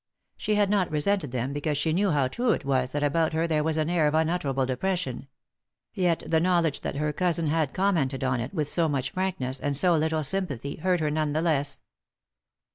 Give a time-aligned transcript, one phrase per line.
[0.35, 3.45] She had not resented them, because she knew how true it was that about her
[3.45, 5.27] there was an air of unutterable depression;
[5.93, 9.77] yet the knowledge that her cousin had commented on it with so much frankness, and
[9.77, 11.81] so little sympathy, hurt her none the less.